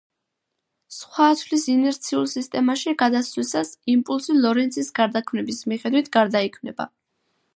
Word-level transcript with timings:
სხვა 0.93 1.25
ათვლის 1.33 1.65
ინერციულ 1.73 2.23
სისტემაში 2.31 2.95
გადასვლისას 3.03 3.73
იმპულსი 3.95 4.37
ლორენცის 4.47 4.91
გარდაქმნების 5.01 5.63
მიხედვით 5.75 6.13
გარდაიქმნება. 6.21 6.89